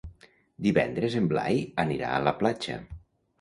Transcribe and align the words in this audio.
Divendres 0.67 1.17
en 1.19 1.27
Blai 1.33 1.61
anirà 1.85 2.09
a 2.15 2.25
la 2.29 2.35
platja. 2.41 2.81